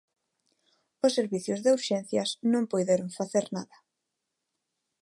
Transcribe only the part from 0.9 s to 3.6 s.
Os servizos de urxencias non puideron facer